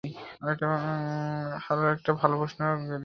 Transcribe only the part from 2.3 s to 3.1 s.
প্রশ্ন করলে, এডি।